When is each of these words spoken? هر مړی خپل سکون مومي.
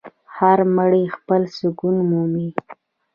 هر 0.35 0.59
مړی 0.75 1.03
خپل 1.15 1.41
سکون 1.57 1.95
مومي. 2.09 2.47